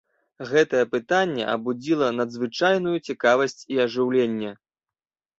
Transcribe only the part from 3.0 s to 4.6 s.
цікавасць і ажыўленне.